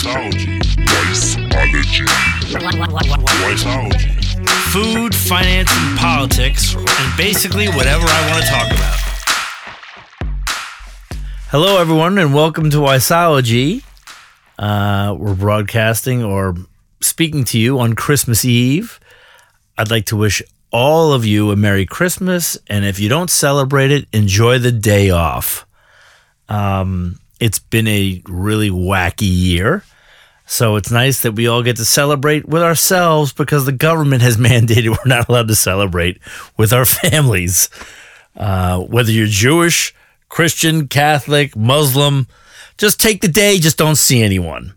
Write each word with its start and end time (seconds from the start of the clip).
Wiseology. 0.00 0.56
Food, 4.72 5.14
finance, 5.14 5.70
and 5.70 5.98
politics, 5.98 6.74
and 6.74 7.16
basically 7.18 7.68
whatever 7.68 8.06
I 8.06 8.30
want 8.30 8.42
to 8.42 8.50
talk 8.50 8.70
about. 8.72 8.96
Hello, 11.50 11.78
everyone, 11.78 12.16
and 12.16 12.32
welcome 12.32 12.70
to 12.70 12.78
Wiseology. 12.78 13.82
Uh, 14.58 15.14
we're 15.18 15.34
broadcasting 15.34 16.24
or 16.24 16.56
speaking 17.02 17.44
to 17.44 17.58
you 17.58 17.78
on 17.78 17.94
Christmas 17.94 18.42
Eve. 18.46 19.00
I'd 19.76 19.90
like 19.90 20.06
to 20.06 20.16
wish 20.16 20.40
all 20.72 21.12
of 21.12 21.26
you 21.26 21.50
a 21.50 21.56
Merry 21.56 21.84
Christmas, 21.84 22.56
and 22.68 22.86
if 22.86 22.98
you 22.98 23.10
don't 23.10 23.28
celebrate 23.28 23.90
it, 23.90 24.08
enjoy 24.14 24.58
the 24.58 24.72
day 24.72 25.10
off. 25.10 25.66
Um, 26.48 27.19
it's 27.40 27.58
been 27.58 27.88
a 27.88 28.22
really 28.26 28.70
wacky 28.70 29.28
year. 29.28 29.82
So 30.46 30.76
it's 30.76 30.90
nice 30.90 31.22
that 31.22 31.32
we 31.32 31.46
all 31.46 31.62
get 31.62 31.76
to 31.76 31.84
celebrate 31.84 32.46
with 32.46 32.62
ourselves 32.62 33.32
because 33.32 33.64
the 33.64 33.72
government 33.72 34.22
has 34.22 34.36
mandated 34.38 34.90
we're 34.90 35.08
not 35.08 35.28
allowed 35.28 35.48
to 35.48 35.54
celebrate 35.54 36.18
with 36.56 36.72
our 36.72 36.84
families. 36.84 37.70
Uh, 38.36 38.80
whether 38.80 39.10
you're 39.10 39.26
Jewish, 39.26 39.94
Christian, 40.28 40.88
Catholic, 40.88 41.56
Muslim, 41.56 42.26
just 42.78 43.00
take 43.00 43.20
the 43.20 43.28
day, 43.28 43.58
just 43.58 43.78
don't 43.78 43.96
see 43.96 44.22
anyone. 44.22 44.74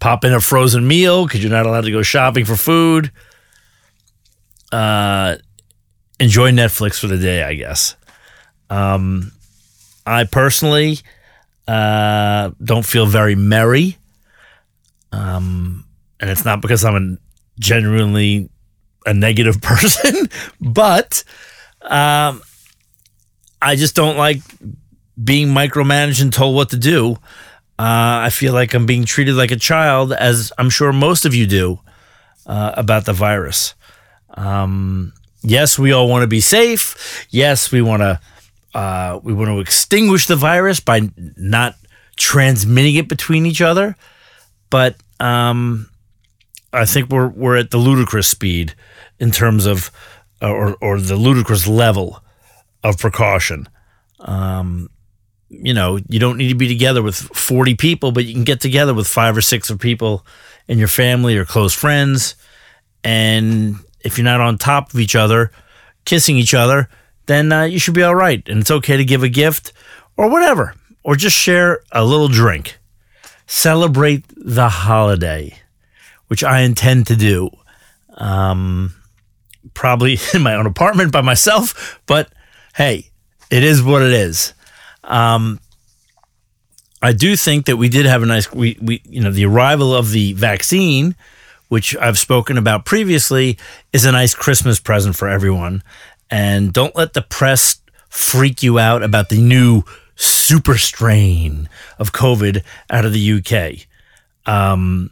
Pop 0.00 0.24
in 0.24 0.32
a 0.32 0.40
frozen 0.40 0.86
meal 0.86 1.26
because 1.26 1.42
you're 1.42 1.52
not 1.52 1.66
allowed 1.66 1.84
to 1.84 1.90
go 1.90 2.02
shopping 2.02 2.44
for 2.44 2.56
food. 2.56 3.10
Uh, 4.70 5.36
enjoy 6.20 6.52
Netflix 6.52 7.00
for 7.00 7.06
the 7.06 7.18
day, 7.18 7.42
I 7.42 7.54
guess. 7.54 7.96
Um, 8.70 9.32
I 10.06 10.24
personally 10.24 10.98
don't 11.68 12.84
feel 12.84 13.06
very 13.06 13.34
merry. 13.34 13.98
Um, 15.12 15.84
and 16.20 16.30
it's 16.30 16.44
not 16.44 16.60
because 16.60 16.84
I'm 16.84 16.96
a 16.96 17.60
genuinely 17.60 18.50
a 19.06 19.14
negative 19.14 19.60
person, 19.62 20.28
but 20.60 21.24
um, 21.82 22.42
I 23.60 23.76
just 23.76 23.94
don't 23.94 24.16
like 24.16 24.40
being 25.22 25.48
micromanaged 25.48 26.22
and 26.22 26.32
told 26.32 26.54
what 26.54 26.70
to 26.70 26.76
do. 26.76 27.18
Uh, 27.78 28.26
I 28.26 28.30
feel 28.30 28.52
like 28.52 28.74
I'm 28.74 28.86
being 28.86 29.04
treated 29.04 29.34
like 29.34 29.52
a 29.52 29.56
child, 29.56 30.12
as 30.12 30.52
I'm 30.58 30.70
sure 30.70 30.92
most 30.92 31.24
of 31.24 31.34
you 31.34 31.46
do, 31.46 31.80
uh, 32.46 32.72
about 32.74 33.04
the 33.04 33.12
virus. 33.12 33.74
Um, 34.34 35.12
yes, 35.42 35.78
we 35.78 35.92
all 35.92 36.08
want 36.08 36.22
to 36.22 36.26
be 36.26 36.40
safe. 36.40 37.26
Yes, 37.30 37.70
we 37.70 37.80
want 37.80 38.02
to 38.02 38.20
uh, 38.74 39.20
we 39.22 39.32
want 39.32 39.48
to 39.48 39.60
extinguish 39.60 40.26
the 40.26 40.36
virus 40.36 40.80
by 40.80 41.10
not 41.36 41.74
transmitting 42.16 42.96
it 42.96 43.08
between 43.08 43.46
each 43.46 43.60
other. 43.60 43.96
But 44.70 44.96
um, 45.20 45.88
I 46.72 46.84
think 46.84 47.10
we're 47.10 47.28
we're 47.28 47.56
at 47.56 47.70
the 47.70 47.78
ludicrous 47.78 48.28
speed 48.28 48.74
in 49.18 49.30
terms 49.30 49.66
of 49.66 49.90
or 50.42 50.76
or 50.80 51.00
the 51.00 51.16
ludicrous 51.16 51.66
level 51.66 52.22
of 52.84 52.98
precaution. 52.98 53.68
Um, 54.20 54.90
you 55.48 55.72
know, 55.72 55.98
you 56.08 56.18
don't 56.18 56.36
need 56.36 56.48
to 56.48 56.54
be 56.54 56.68
together 56.68 57.02
with 57.02 57.16
40 57.16 57.74
people, 57.76 58.12
but 58.12 58.26
you 58.26 58.34
can 58.34 58.44
get 58.44 58.60
together 58.60 58.92
with 58.92 59.06
five 59.06 59.36
or 59.36 59.40
six 59.40 59.70
of 59.70 59.78
people 59.78 60.26
in 60.66 60.78
your 60.78 60.88
family 60.88 61.36
or 61.38 61.44
close 61.44 61.72
friends. 61.72 62.34
And 63.02 63.76
if 64.00 64.18
you're 64.18 64.24
not 64.24 64.40
on 64.40 64.58
top 64.58 64.92
of 64.92 65.00
each 65.00 65.16
other, 65.16 65.50
kissing 66.04 66.36
each 66.36 66.52
other, 66.52 66.88
then 67.28 67.52
uh, 67.52 67.62
you 67.64 67.78
should 67.78 67.94
be 67.94 68.02
all 68.02 68.14
right. 68.14 68.42
And 68.48 68.60
it's 68.60 68.70
okay 68.70 68.96
to 68.96 69.04
give 69.04 69.22
a 69.22 69.28
gift 69.28 69.72
or 70.16 70.28
whatever, 70.28 70.74
or 71.04 71.14
just 71.14 71.36
share 71.36 71.82
a 71.92 72.04
little 72.04 72.28
drink. 72.28 72.78
Celebrate 73.46 74.24
the 74.36 74.68
holiday, 74.68 75.58
which 76.26 76.42
I 76.42 76.60
intend 76.60 77.06
to 77.06 77.16
do. 77.16 77.50
Um, 78.14 78.94
probably 79.74 80.18
in 80.34 80.42
my 80.42 80.54
own 80.54 80.66
apartment 80.66 81.12
by 81.12 81.20
myself, 81.20 82.00
but 82.06 82.32
hey, 82.74 83.10
it 83.50 83.62
is 83.62 83.82
what 83.82 84.02
it 84.02 84.12
is. 84.12 84.54
Um, 85.04 85.60
I 87.00 87.12
do 87.12 87.36
think 87.36 87.66
that 87.66 87.76
we 87.76 87.88
did 87.88 88.06
have 88.06 88.22
a 88.22 88.26
nice 88.26 88.52
we 88.52 88.76
we 88.82 89.02
you 89.04 89.20
know 89.20 89.30
the 89.30 89.44
arrival 89.44 89.94
of 89.94 90.10
the 90.10 90.32
vaccine, 90.32 91.14
which 91.68 91.96
I've 91.96 92.18
spoken 92.18 92.58
about 92.58 92.84
previously, 92.84 93.58
is 93.92 94.04
a 94.04 94.12
nice 94.12 94.34
Christmas 94.34 94.80
present 94.80 95.14
for 95.14 95.28
everyone. 95.28 95.82
And 96.30 96.72
don't 96.72 96.94
let 96.96 97.14
the 97.14 97.22
press 97.22 97.80
freak 98.08 98.62
you 98.62 98.78
out 98.78 99.02
about 99.02 99.28
the 99.28 99.40
new 99.40 99.84
super 100.16 100.76
strain 100.76 101.68
of 101.98 102.12
COVID 102.12 102.62
out 102.90 103.04
of 103.04 103.12
the 103.12 103.32
UK. 103.32 103.86
Um, 104.52 105.10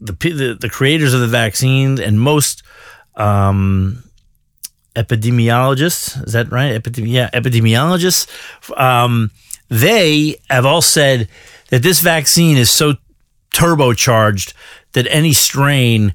the, 0.00 0.12
the 0.12 0.56
the 0.60 0.68
creators 0.68 1.14
of 1.14 1.20
the 1.20 1.26
vaccine 1.26 2.00
and 2.00 2.20
most 2.20 2.62
um, 3.16 4.04
epidemiologists. 4.94 6.24
Is 6.26 6.32
that 6.32 6.50
right? 6.50 6.72
Yeah, 6.98 7.30
epidemiologists. 7.30 8.28
Um, 8.78 9.30
they 9.68 10.36
have 10.48 10.66
all 10.66 10.82
said 10.82 11.28
that 11.70 11.82
this 11.82 12.00
vaccine 12.00 12.56
is 12.56 12.70
so 12.70 12.94
turbocharged 13.50 14.54
that 14.92 15.06
any 15.10 15.32
strain 15.32 16.14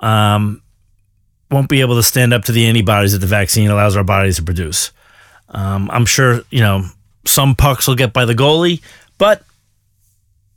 um, 0.00 0.62
won't 1.50 1.68
be 1.68 1.80
able 1.80 1.96
to 1.96 2.02
stand 2.02 2.34
up 2.34 2.44
to 2.44 2.52
the 2.52 2.66
antibodies 2.66 3.12
that 3.12 3.18
the 3.18 3.26
vaccine 3.26 3.70
allows 3.70 3.96
our 3.96 4.04
bodies 4.04 4.36
to 4.36 4.42
produce. 4.42 4.92
Um, 5.48 5.90
I'm 5.90 6.06
sure 6.06 6.42
you 6.50 6.60
know 6.60 6.84
some 7.24 7.54
pucks 7.54 7.86
will 7.86 7.94
get 7.94 8.12
by 8.12 8.24
the 8.24 8.34
goalie, 8.34 8.82
but 9.16 9.42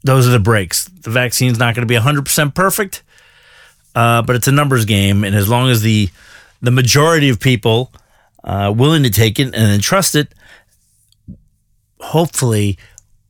those 0.04 0.28
are 0.28 0.32
the 0.32 0.40
breaks. 0.40 0.86
The 0.86 1.10
vaccine's 1.10 1.60
not 1.60 1.76
going 1.76 1.88
to 1.88 1.92
be 1.92 2.00
100% 2.00 2.56
perfect, 2.56 3.04
uh, 3.96 4.22
but 4.24 4.36
it's 4.36 4.48
a 4.48 4.52
numbers 4.52 4.86
game, 4.86 5.24
and 5.24 5.36
as 5.36 5.48
long 5.50 5.70
as 5.70 5.82
the 5.82 6.10
the 6.62 6.72
majority 6.72 7.30
of 7.30 7.40
people 7.40 7.92
uh, 8.44 8.74
willing 8.76 9.04
to 9.04 9.10
take 9.10 9.40
it 9.40 9.46
and 9.46 9.54
then 9.54 9.80
trust 9.80 10.16
it, 10.16 10.34
hopefully 12.00 12.78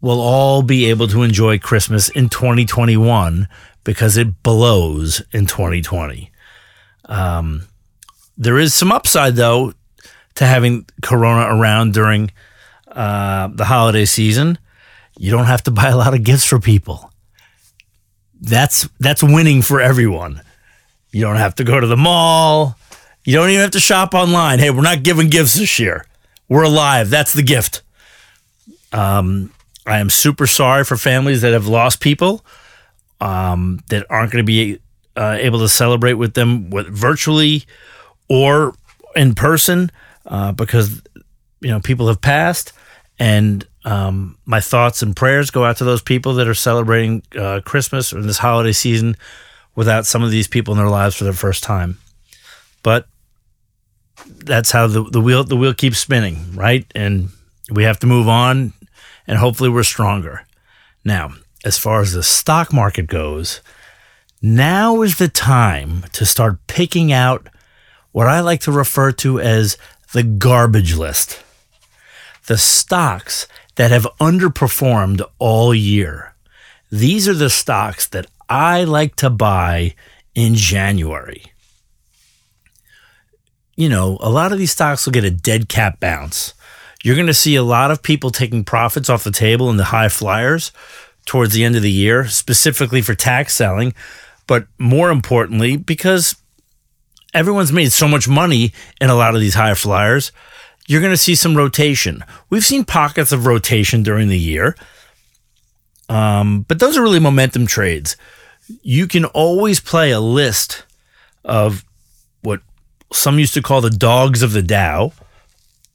we'll 0.02 0.20
all 0.20 0.62
be 0.62 0.86
able 0.90 1.08
to 1.08 1.24
enjoy 1.24 1.58
Christmas 1.60 2.10
in 2.10 2.28
2021 2.28 3.48
because 3.84 4.18
it 4.18 4.44
blows 4.44 5.22
in 5.32 5.46
2020. 5.46 6.32
Um, 7.12 7.68
there 8.38 8.58
is 8.58 8.74
some 8.74 8.92
upside 8.92 9.36
though 9.36 9.74
to 10.36 10.46
having 10.46 10.86
Corona 11.04 11.56
around 11.56 11.94
during 11.94 12.32
uh, 12.88 13.50
the 13.54 13.66
holiday 13.66 14.06
season. 14.06 14.58
You 15.20 15.30
don't 15.30 15.46
have 15.46 15.62
to 15.64 15.72
buy 15.80 15.90
a 15.90 15.98
lot 15.98 16.14
of 16.14 16.24
gifts 16.24 16.46
for 16.46 16.60
people. 16.60 17.12
That's 18.40 18.90
that's 19.00 19.22
winning 19.22 19.62
for 19.62 19.80
everyone. 19.82 20.42
You 21.12 21.22
don't 21.22 21.36
have 21.36 21.56
to 21.56 21.64
go 21.64 21.80
to 21.80 21.86
the 21.86 21.98
mall. 21.98 22.78
You 23.26 23.36
don't 23.36 23.50
even 23.50 23.62
have 23.62 23.72
to 23.72 23.80
shop 23.80 24.16
online. 24.16 24.60
Hey, 24.60 24.72
we're 24.72 24.82
not 24.82 25.04
giving 25.04 25.30
gifts 25.30 25.54
this 25.54 25.78
year. 25.78 26.06
We're 26.50 26.64
alive. 26.64 27.10
That's 27.10 27.34
the 27.34 27.44
gift. 27.44 27.84
Um, 28.94 29.54
I 29.86 30.00
am 30.00 30.10
super 30.10 30.48
sorry 30.48 30.86
for 30.86 30.98
families 30.98 31.42
that 31.42 31.54
have 31.54 31.68
lost 31.68 32.00
people 32.00 32.44
um, 33.20 33.82
that 33.90 34.06
aren't 34.10 34.32
going 34.32 34.44
to 34.44 34.48
be 34.48 34.80
uh, 35.16 35.38
able 35.40 35.60
to 35.60 35.70
celebrate 35.70 36.14
with 36.14 36.34
them 36.34 36.70
with 36.70 36.88
virtually 36.88 37.66
or 38.30 38.74
in 39.16 39.36
person 39.36 39.92
uh, 40.26 40.52
because 40.52 41.02
you 41.60 41.70
know 41.70 41.80
people 41.80 42.08
have 42.08 42.22
passed 42.22 42.74
and 43.20 43.68
um, 43.84 44.38
my 44.46 44.60
thoughts 44.60 45.02
and 45.02 45.16
prayers 45.16 45.52
go 45.52 45.66
out 45.66 45.78
to 45.78 45.84
those 45.84 46.02
people 46.02 46.36
that 46.36 46.48
are 46.48 46.54
celebrating 46.54 47.24
uh, 47.38 47.62
Christmas 47.66 48.14
or 48.14 48.22
this 48.22 48.38
holiday 48.38 48.72
season 48.72 49.16
without 49.76 50.06
some 50.06 50.24
of 50.24 50.32
these 50.32 50.48
people 50.48 50.74
in 50.74 50.78
their 50.78 50.90
lives 50.90 51.16
for 51.16 51.24
the 51.24 51.34
first 51.34 51.64
time. 51.64 51.98
But 52.84 53.08
that's 54.26 54.72
how 54.72 54.88
the, 54.88 55.04
the 55.04 55.22
wheel 55.22 55.44
the 55.44 55.56
wheel 55.56 55.74
keeps 55.74 55.98
spinning, 55.98 56.56
right? 56.56 56.86
And 56.94 57.30
we 57.72 57.84
have 57.84 58.00
to 58.00 58.08
move 58.08 58.28
on, 58.28 58.74
and 59.28 59.38
hopefully 59.38 59.70
we're 59.70 59.84
stronger. 59.84 60.46
Now, 61.04 61.34
as 61.66 61.78
far 61.78 62.02
as 62.02 62.14
the 62.14 62.24
stock 62.24 62.74
market 62.74 63.08
goes, 63.08 63.62
now 64.42 65.02
is 65.02 65.18
the 65.18 65.28
time 65.28 66.04
to 66.14 66.26
start 66.26 66.66
picking 66.68 67.12
out 67.12 67.48
what 68.12 68.28
I 68.28 68.40
like 68.40 68.62
to 68.62 68.72
refer 68.72 69.12
to 69.14 69.40
as 69.40 69.78
the 70.14 70.24
garbage 70.24 70.96
list. 70.96 71.44
The 72.48 72.58
stocks 72.58 73.48
that 73.76 73.92
have 73.92 74.08
underperformed 74.20 75.22
all 75.40 75.74
year. 75.74 76.34
These 76.92 77.28
are 77.28 77.34
the 77.34 77.50
stocks 77.50 78.08
that 78.08 78.28
I 78.50 78.84
like 78.84 79.16
to 79.18 79.30
buy 79.30 79.96
in 80.36 80.56
January. 80.56 81.46
You 83.76 83.90
know, 83.90 84.18
a 84.20 84.30
lot 84.30 84.52
of 84.52 84.58
these 84.58 84.72
stocks 84.72 85.06
will 85.06 85.14
get 85.14 85.24
a 85.24 85.32
dead 85.32 85.70
cat 85.70 86.00
bounce. 86.00 86.54
You're 87.04 87.16
going 87.16 87.28
to 87.28 87.34
see 87.34 87.56
a 87.56 87.64
lot 87.64 87.92
of 87.92 88.04
people 88.04 88.30
taking 88.30 88.64
profits 88.64 89.10
off 89.10 89.24
the 89.24 89.32
table 89.32 89.70
in 89.70 89.78
the 89.78 89.86
high 89.86 90.10
flyers 90.10 90.72
towards 91.26 91.54
the 91.54 91.64
end 91.64 91.76
of 91.76 91.82
the 91.82 91.92
year, 91.92 92.28
specifically 92.28 93.02
for 93.02 93.16
tax 93.16 93.54
selling, 93.54 93.94
but 94.52 94.68
more 94.78 95.12
importantly, 95.12 95.78
because 95.78 96.36
everyone's 97.34 97.72
made 97.72 97.90
so 97.94 98.06
much 98.06 98.28
money 98.28 98.74
in 99.00 99.10
a 99.10 99.16
lot 99.16 99.34
of 99.34 99.40
these 99.40 99.54
high 99.54 99.74
flyers, 99.76 100.34
you're 100.90 101.00
going 101.00 101.14
to 101.14 101.16
see 101.16 101.36
some 101.36 101.56
rotation. 101.56 102.22
We've 102.50 102.66
seen 102.66 102.84
pockets 102.84 103.32
of 103.32 103.46
rotation 103.46 104.04
during 104.04 104.28
the 104.28 104.38
year. 104.38 104.76
Um, 106.10 106.66
but 106.68 106.80
those 106.80 106.98
are 106.98 107.02
really 107.02 107.22
momentum 107.22 107.66
trades. 107.66 108.18
You 108.82 109.08
can 109.08 109.24
always 109.24 109.80
play 109.80 110.12
a 110.12 110.20
list 110.20 110.84
of 111.46 111.86
what 112.42 112.60
some 113.14 113.40
used 113.40 113.54
to 113.54 113.62
call 113.62 113.80
the 113.80 113.90
dogs 113.90 114.42
of 114.42 114.52
the 114.52 114.62
Dow, 114.62 115.14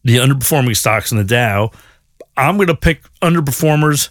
the 0.03 0.17
underperforming 0.17 0.79
stocks 0.79 1.13
in 1.13 1.19
the 1.19 1.25
Dow. 1.25 1.73
I'm 2.39 2.57
going 2.57 2.69
to 2.69 2.75
pick 2.75 3.03
underperformers 3.21 4.09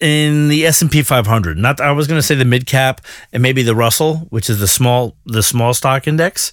in 0.00 0.48
the 0.48 0.66
S&P 0.66 1.02
500. 1.02 1.58
Not 1.58 1.80
I 1.80 1.92
was 1.92 2.06
going 2.06 2.18
to 2.18 2.26
say 2.26 2.34
the 2.34 2.44
mid 2.44 2.66
cap 2.66 3.00
and 3.32 3.42
maybe 3.42 3.62
the 3.62 3.74
Russell, 3.74 4.18
which 4.30 4.48
is 4.48 4.60
the 4.60 4.68
small 4.68 5.16
the 5.26 5.42
small 5.42 5.74
stock 5.74 6.06
index. 6.06 6.52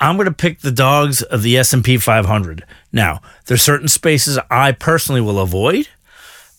I'm 0.00 0.16
going 0.16 0.26
to 0.26 0.32
pick 0.32 0.60
the 0.60 0.70
dogs 0.70 1.22
of 1.22 1.42
the 1.42 1.56
S&P 1.58 1.98
500. 1.98 2.64
Now, 2.92 3.20
there's 3.46 3.62
certain 3.62 3.88
spaces 3.88 4.38
I 4.48 4.70
personally 4.72 5.20
will 5.20 5.40
avoid, 5.40 5.88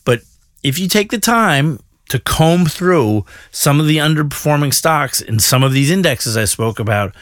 but 0.04 0.20
if 0.62 0.78
you 0.78 0.88
take 0.88 1.10
the 1.10 1.18
time 1.18 1.80
to 2.10 2.18
comb 2.18 2.66
through 2.66 3.24
some 3.50 3.80
of 3.80 3.86
the 3.86 3.96
underperforming 3.96 4.74
stocks 4.74 5.22
in 5.22 5.38
some 5.38 5.62
of 5.62 5.72
these 5.72 5.90
indexes 5.90 6.36
I 6.36 6.44
spoke 6.44 6.78
about, 6.78 7.14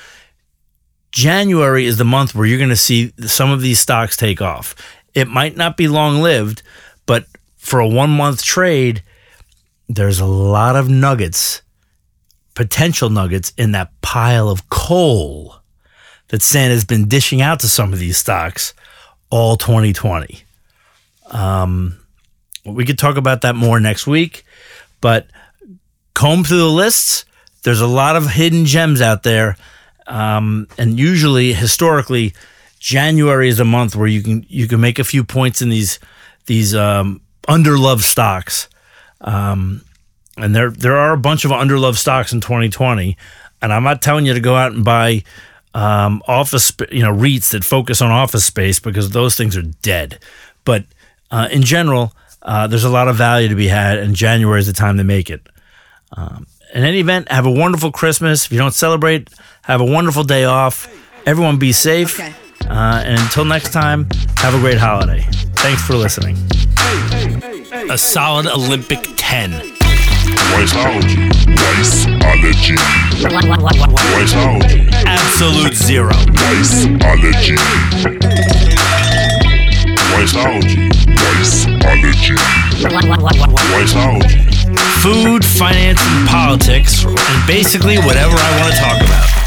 January 1.13 1.87
is 1.87 1.99
the 1.99 2.05
month 2.05 2.35
where 2.35 2.47
you're 2.47 2.59
going 2.59 2.69
to 2.71 2.77
see 2.77 3.13
some 3.21 3.51
of 3.51 3.61
these 3.61 3.79
stocks 3.79 4.17
take 4.17 4.43
off. 4.43 4.75
It 5.15 5.29
might 5.29 5.57
not 5.57 5.77
be 5.77 5.89
long 5.89 6.21
lived, 6.21 6.63
but 7.07 7.27
for 7.69 7.81
a 7.81 7.87
one 7.87 8.11
month 8.11 8.43
trade, 8.43 9.03
there's 9.89 10.21
a 10.21 10.27
lot 10.27 10.75
of 10.75 10.89
nuggets, 10.89 11.61
potential 12.55 13.11
nuggets 13.11 13.53
in 13.59 13.73
that 13.73 13.91
pile 14.01 14.49
of 14.49 14.71
coal 14.71 15.57
that 16.29 16.41
Santa's 16.41 16.87
been 16.87 17.09
dishing 17.09 17.43
out 17.43 17.61
to 17.61 17.69
some 17.69 17.93
of 17.93 17.99
these 17.99 18.17
stocks 18.17 18.73
all 19.29 19.57
2020. 19.57 20.43
Um, 21.31 21.99
we 22.65 22.87
could 22.87 22.99
talk 22.99 23.19
about 23.19 23.43
that 23.43 23.55
more 23.55 23.79
next 23.79 24.07
week, 24.07 24.45
but 25.03 25.27
comb 26.15 26.45
through 26.45 26.59
the 26.59 26.71
lists. 26.71 27.27
There's 27.65 27.83
a 27.83 27.87
lot 27.87 28.17
of 28.17 28.31
hidden 28.31 28.65
gems 28.65 29.03
out 29.03 29.25
there. 29.25 29.59
Um, 30.07 30.69
and 30.79 30.99
usually, 30.99 31.53
historically, 31.53 32.33
January 32.79 33.51
is 33.51 33.61
a 33.61 33.65
month 33.65 33.95
where 33.95 34.09
you 34.09 34.23
can 34.23 34.47
you 34.49 34.67
can 34.67 34.81
make 34.81 34.99
a 34.99 35.05
few 35.05 35.23
points 35.23 35.61
in 35.61 35.69
these 35.69 35.99
these 36.47 36.75
um, 36.75 37.21
underloved 37.49 38.03
stocks. 38.03 38.69
Um, 39.21 39.83
and 40.37 40.55
there 40.55 40.71
there 40.71 40.97
are 40.97 41.13
a 41.13 41.19
bunch 41.19 41.45
of 41.45 41.51
underloved 41.51 41.97
stocks 41.97 42.33
in 42.33 42.41
2020. 42.41 43.17
And 43.61 43.73
I'm 43.73 43.83
not 43.83 44.03
telling 44.03 44.27
you 44.27 44.35
to 44.35 44.41
go 44.41 44.55
out 44.55 44.73
and 44.73 44.85
buy 44.85 45.25
um, 45.75 46.23
office, 46.29 46.73
you 46.93 47.03
know, 47.03 47.13
REITs 47.13 47.51
that 47.51 47.65
focus 47.65 48.01
on 48.01 48.11
office 48.11 48.45
space 48.45 48.79
because 48.79 49.11
those 49.11 49.37
things 49.37 49.57
are 49.57 49.63
dead. 49.63 50.21
But 50.65 50.85
uh, 51.31 51.49
in 51.51 51.63
general, 51.63 52.13
uh, 52.43 52.67
there's 52.67 52.85
a 52.85 52.89
lot 52.89 53.09
of 53.09 53.17
value 53.17 53.49
to 53.49 53.55
be 53.55 53.69
had, 53.69 53.99
and 53.99 54.15
January 54.15 54.61
is 54.61 54.67
the 54.67 54.73
time 54.73 54.97
to 54.99 55.05
make 55.05 55.29
it. 55.29 55.47
Um, 56.17 56.47
in 56.75 56.85
any 56.85 57.01
event, 57.01 57.31
have 57.31 57.47
a 57.47 57.51
wonderful 57.51 57.91
Christmas. 57.91 58.47
If 58.47 58.53
you 58.53 58.59
don't 58.59 58.75
celebrate, 58.75 59.29
have 59.63 59.81
a 59.81 59.85
wonderful 59.85 60.25
day 60.25 60.45
off. 60.45 60.89
Everyone 61.27 61.59
be 61.59 61.73
safe. 61.73 62.19
Okay. 62.19 62.33
Uh, 62.69 63.03
and 63.05 63.21
until 63.21 63.45
next 63.45 63.73
time, 63.73 64.09
have 64.37 64.55
a 64.55 64.59
great 64.59 64.79
holiday. 64.79 65.25
Thanks 65.55 65.83
for 65.83 65.95
listening. 65.95 66.37
A 67.91 67.97
solid 67.97 68.47
Olympic 68.47 68.99
10. 69.17 69.51
Wiseology. 70.53 71.31
Wiseology. 71.57 72.77
Wiseology. 74.13 74.93
Absolute 75.07 75.75
zero. 75.75 76.13
Wiseology. 76.13 77.57
Wiseology. 80.13 80.91
Wiseology. 81.17 82.37
Wiseology. 83.73 84.41
Food, 85.03 85.43
finance, 85.43 86.01
and 86.03 86.29
politics, 86.29 87.05
and 87.07 87.47
basically 87.47 87.97
whatever 87.97 88.37
I 88.37 88.61
want 88.61 88.75
to 88.75 88.81
talk 88.81 89.01
about. 89.01 89.38